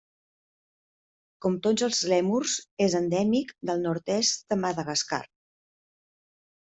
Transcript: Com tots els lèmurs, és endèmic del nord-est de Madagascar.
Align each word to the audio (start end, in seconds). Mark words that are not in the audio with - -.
Com 1.45 1.57
tots 1.67 1.83
els 1.87 1.99
lèmurs, 2.13 2.55
és 2.87 2.95
endèmic 3.03 3.53
del 3.71 3.83
nord-est 3.87 4.45
de 4.55 4.59
Madagascar. 4.65 5.21